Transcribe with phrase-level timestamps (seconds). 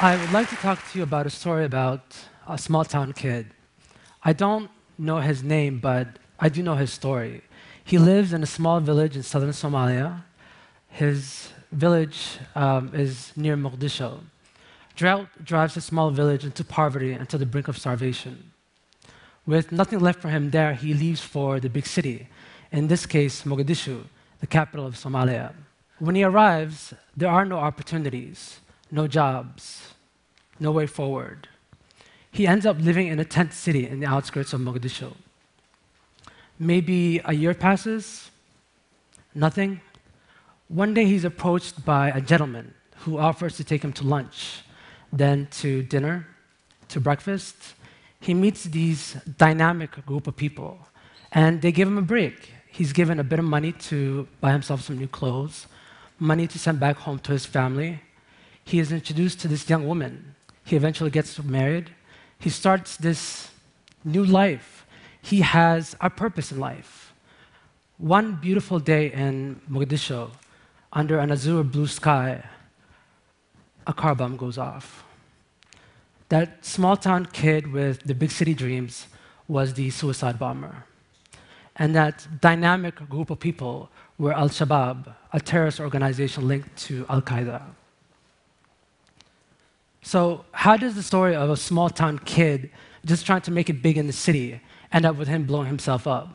[0.00, 2.16] I would like to talk to you about a story about
[2.46, 3.48] a small town kid.
[4.22, 7.42] I don't know his name, but I do know his story.
[7.84, 10.22] He lives in a small village in southern Somalia.
[10.86, 14.20] His village um, is near Mogadishu.
[14.94, 18.52] Drought drives a small village into poverty and to the brink of starvation.
[19.46, 22.28] With nothing left for him there, he leaves for the big city,
[22.70, 24.04] in this case, Mogadishu,
[24.38, 25.54] the capital of Somalia.
[25.98, 28.60] When he arrives, there are no opportunities
[28.90, 29.94] no jobs,
[30.58, 31.48] no way forward.
[32.30, 35.12] He ends up living in a tent city in the outskirts of Mogadishu.
[36.58, 38.30] Maybe a year passes,
[39.34, 39.80] nothing.
[40.68, 44.62] One day he's approached by a gentleman who offers to take him to lunch,
[45.12, 46.26] then to dinner,
[46.88, 47.56] to breakfast.
[48.20, 50.78] He meets these dynamic group of people,
[51.32, 52.52] and they give him a break.
[52.66, 55.66] He's given a bit of money to buy himself some new clothes,
[56.18, 58.00] money to send back home to his family,
[58.68, 60.34] he is introduced to this young woman.
[60.62, 61.88] He eventually gets married.
[62.38, 63.50] He starts this
[64.04, 64.86] new life.
[65.22, 67.14] He has a purpose in life.
[67.96, 70.30] One beautiful day in Mogadishu,
[70.92, 72.44] under an azure blue sky,
[73.86, 75.02] a car bomb goes off.
[76.28, 79.06] That small town kid with the big city dreams
[79.56, 80.84] was the suicide bomber.
[81.76, 83.88] And that dynamic group of people
[84.18, 87.62] were Al Shabaab, a terrorist organization linked to Al Qaeda.
[90.08, 92.70] So, how does the story of a small town kid
[93.04, 94.58] just trying to make it big in the city
[94.90, 96.30] end up with him blowing himself up?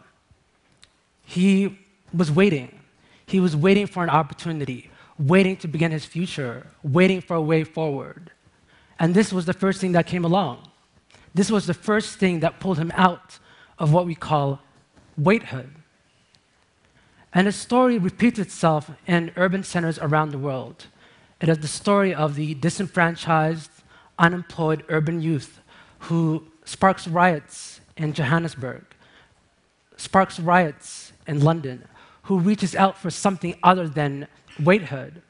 [1.23, 1.79] He
[2.13, 2.81] was waiting.
[3.25, 7.63] He was waiting for an opportunity, waiting to begin his future, waiting for a way
[7.63, 8.29] forward.
[8.99, 10.69] And this was the first thing that came along.
[11.33, 13.39] This was the first thing that pulled him out
[13.79, 14.59] of what we call
[15.17, 15.71] waithood.
[17.33, 20.85] And the story repeats itself in urban centers around the world.
[21.43, 23.69] It is the story of the disenfranchised,
[24.17, 25.59] unemployed urban youth
[26.07, 28.85] who sparks riots in Johannesburg,
[29.97, 31.83] sparks riots in London,
[32.23, 35.21] who reaches out for something other than waithood.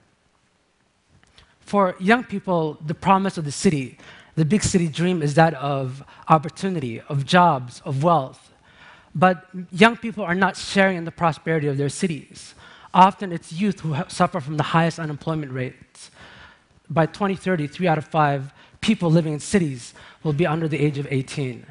[1.61, 3.97] For young people, the promise of the city,
[4.35, 8.51] the big city dream is that of opportunity, of jobs, of wealth.
[9.15, 12.53] But young people are not sharing in the prosperity of their cities.
[12.93, 16.11] Often it's youth who suffer from the highest unemployment rates.
[16.89, 19.93] By 2030, three out of five people living in cities
[20.23, 21.65] will be under the age of 18.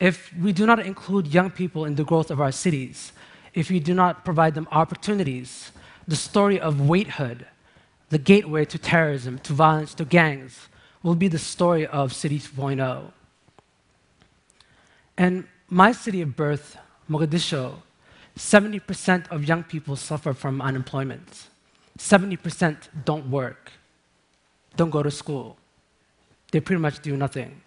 [0.00, 3.12] If we do not include young people in the growth of our cities,
[3.52, 5.72] if we do not provide them opportunities,
[6.08, 7.46] the story of waithood,
[8.10, 10.68] the gateway to terrorism, to violence, to gangs,
[11.02, 13.12] will be the story of City 2.0.
[15.16, 16.76] And my city of birth,
[17.08, 17.74] Mogadishu,
[18.38, 21.48] 70% of young people suffer from unemployment.
[21.98, 23.70] 70% don't work,
[24.76, 25.56] don't go to school.
[26.50, 27.60] They pretty much do nothing.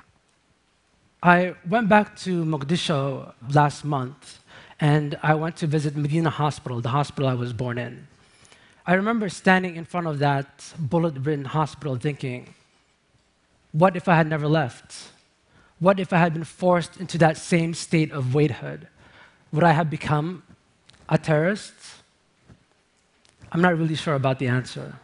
[1.23, 4.39] I went back to Mogadishu last month
[4.79, 8.07] and I went to visit Medina Hospital, the hospital I was born in.
[8.85, 12.53] I remember standing in front of that bullet ridden hospital thinking,
[13.71, 15.09] what if I had never left?
[15.79, 18.87] What if I had been forced into that same state of waithood?
[19.51, 20.43] Would I have become
[21.09, 21.73] a terrorist?
[23.51, 24.95] I'm not really sure about the answer.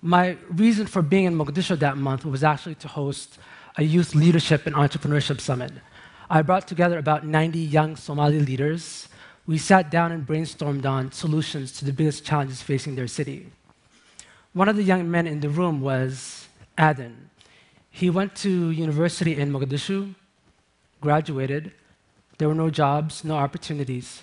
[0.00, 3.38] My reason for being in Mogadishu that month was actually to host
[3.76, 5.72] a youth leadership and entrepreneurship summit.
[6.28, 9.08] I brought together about 90 young Somali leaders.
[9.46, 13.48] We sat down and brainstormed on solutions to the biggest challenges facing their city.
[14.52, 17.30] One of the young men in the room was Aden.
[17.90, 20.14] He went to university in Mogadishu,
[21.00, 21.72] graduated.
[22.38, 24.22] There were no jobs, no opportunities.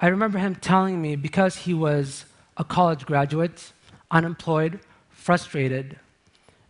[0.00, 2.24] I remember him telling me because he was
[2.56, 3.72] a college graduate,
[4.10, 4.80] unemployed,
[5.10, 5.98] frustrated,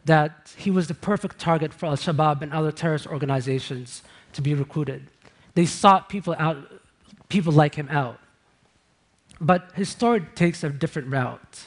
[0.05, 4.03] that he was the perfect target for Al Shabaab and other terrorist organizations
[4.33, 5.07] to be recruited.
[5.54, 6.59] They sought people out,
[7.28, 8.19] people like him out.
[9.41, 11.66] But his story takes a different route.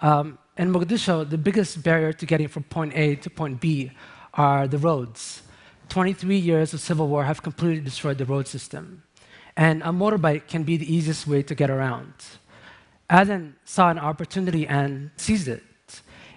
[0.00, 3.90] Um, in Mogadishu, the biggest barrier to getting from point A to point B
[4.34, 5.42] are the roads.
[5.88, 9.02] 23 years of civil war have completely destroyed the road system.
[9.56, 12.12] And a motorbike can be the easiest way to get around.
[13.10, 15.62] Aden saw an opportunity and seized it.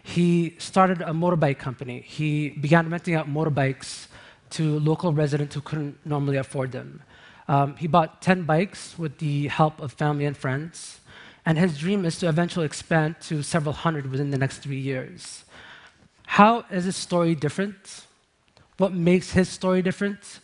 [0.01, 2.01] He started a motorbike company.
[2.01, 4.07] He began renting out motorbikes
[4.51, 7.01] to local residents who couldn't normally afford them.
[7.47, 10.99] Um, he bought 10 bikes with the help of family and friends,
[11.45, 15.43] and his dream is to eventually expand to several hundred within the next three years.
[16.25, 18.05] How is his story different?
[18.77, 20.39] What makes his story different?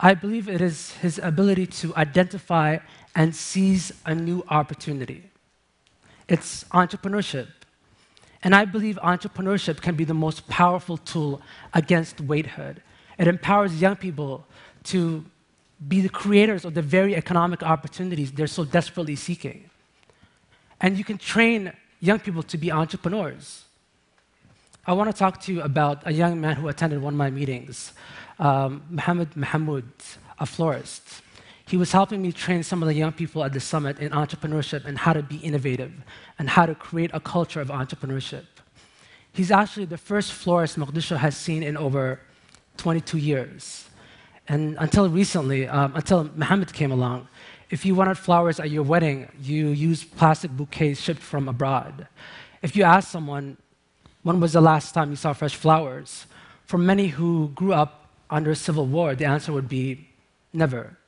[0.00, 2.78] I believe it is his ability to identify
[3.14, 5.30] and seize a new opportunity.
[6.28, 7.48] It's entrepreneurship.
[8.44, 11.42] And I believe entrepreneurship can be the most powerful tool
[11.74, 12.82] against waithood.
[13.18, 14.46] It empowers young people
[14.84, 15.24] to
[15.88, 19.68] be the creators of the very economic opportunities they're so desperately seeking.
[20.80, 23.64] And you can train young people to be entrepreneurs.
[24.88, 27.28] I want to talk to you about a young man who attended one of my
[27.28, 27.92] meetings,
[28.38, 29.84] um, Mohammed Mahmoud,
[30.38, 31.02] a florist.
[31.66, 34.86] He was helping me train some of the young people at the summit in entrepreneurship
[34.86, 35.92] and how to be innovative
[36.38, 38.46] and how to create a culture of entrepreneurship.
[39.30, 42.20] He's actually the first florist Mogadishu has seen in over
[42.78, 43.90] 22 years.
[44.48, 47.28] And until recently, um, until Mohammed came along,
[47.68, 52.08] if you wanted flowers at your wedding, you used plastic bouquets shipped from abroad.
[52.62, 53.58] If you asked someone,
[54.28, 56.26] when was the last time you saw fresh flowers?
[56.66, 60.06] For many who grew up under a civil war, the answer would be
[60.52, 60.98] never.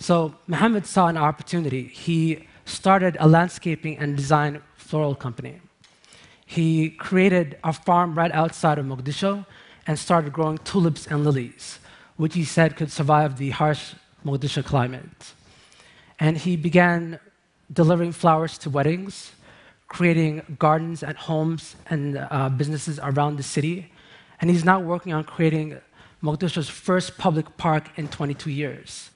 [0.00, 1.84] So Mohammed saw an opportunity.
[1.84, 5.60] He started a landscaping and design floral company.
[6.44, 9.46] He created a farm right outside of Mogadishu
[9.86, 11.78] and started growing tulips and lilies,
[12.16, 13.94] which he said could survive the harsh
[14.26, 15.34] Mogadishu climate.
[16.18, 17.20] And he began
[17.72, 19.30] delivering flowers to weddings,
[19.94, 23.92] creating gardens and homes and uh, businesses around the city.
[24.40, 25.78] And he's now working on creating
[26.20, 29.10] Mogadishu's first public park in 22 years.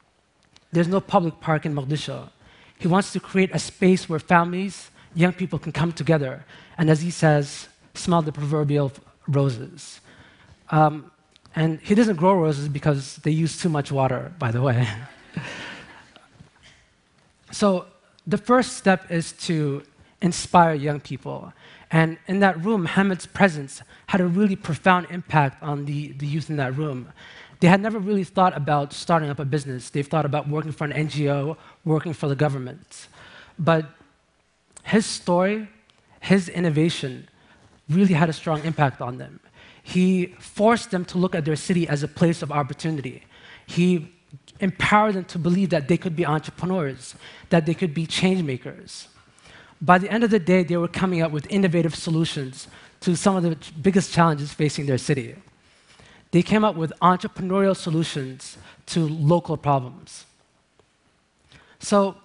[0.70, 2.30] There's no public park in Mogadishu.
[2.78, 6.44] He wants to create a space where families, young people can come together,
[6.78, 8.92] and as he says, smell the proverbial
[9.26, 10.00] roses.
[10.70, 11.10] Um,
[11.56, 14.86] and he doesn't grow roses because they use too much water, by the way.
[17.50, 17.86] so
[18.28, 19.82] the first step is to
[20.20, 21.52] inspire young people.
[21.90, 26.50] And in that room, Mohammed's presence had a really profound impact on the, the youth
[26.50, 27.12] in that room.
[27.60, 29.90] They had never really thought about starting up a business.
[29.90, 33.08] They've thought about working for an NGO, working for the government.
[33.58, 33.86] But
[34.84, 35.68] his story,
[36.20, 37.28] his innovation,
[37.88, 39.40] really had a strong impact on them.
[39.82, 43.24] He forced them to look at their city as a place of opportunity.
[43.66, 44.12] He
[44.60, 47.14] empowered them to believe that they could be entrepreneurs,
[47.48, 49.08] that they could be change makers.
[49.80, 52.68] By the end of the day, they were coming up with innovative solutions
[53.00, 55.36] to some of the biggest challenges facing their city.
[56.30, 60.26] They came up with entrepreneurial solutions to local problems.
[61.78, 62.16] So,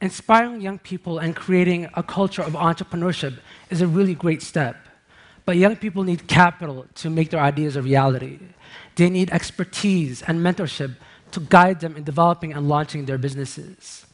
[0.00, 3.38] inspiring young people and creating a culture of entrepreneurship
[3.70, 4.76] is a really great step.
[5.44, 8.38] But young people need capital to make their ideas a reality.
[8.96, 10.96] They need expertise and mentorship
[11.32, 14.06] to guide them in developing and launching their businesses.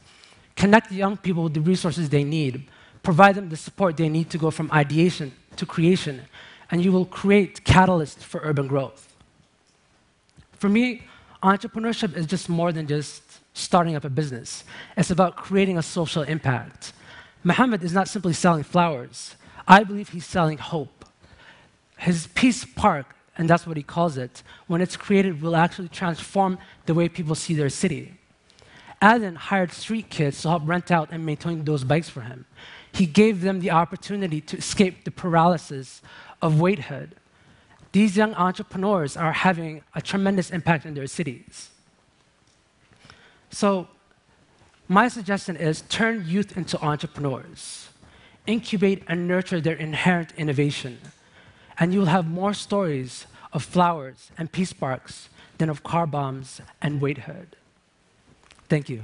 [0.59, 2.65] Connect young people with the resources they need,
[3.01, 6.23] provide them the support they need to go from ideation to creation,
[6.69, 9.15] and you will create catalysts for urban growth.
[10.51, 11.03] For me,
[11.41, 13.23] entrepreneurship is just more than just
[13.53, 14.65] starting up a business.
[14.97, 16.91] It's about creating a social impact.
[17.41, 19.37] Mohammed is not simply selling flowers.
[19.65, 21.05] I believe he's selling hope.
[21.97, 26.57] His Peace Park, and that's what he calls it, when it's created, will actually transform
[26.85, 28.18] the way people see their city.
[29.01, 32.45] Aden hired street kids to help rent out and maintain those bikes for him.
[32.91, 36.01] He gave them the opportunity to escape the paralysis
[36.41, 37.15] of waithood
[37.91, 41.71] these young entrepreneurs are having a tremendous impact in their cities.
[43.49, 43.87] So,
[44.87, 47.89] my suggestion is turn youth into entrepreneurs,
[48.45, 50.99] incubate and nurture their inherent innovation,
[51.79, 57.01] and you'll have more stories of flowers and peace parks than of car bombs and
[57.01, 57.55] waithood.
[58.69, 59.03] Thank you.